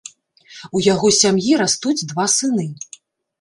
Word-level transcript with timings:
У 0.79 0.81
яго 0.93 1.11
сям'і 1.17 1.51
растуць 1.63 2.07
два 2.13 2.25
сыны. 2.39 2.67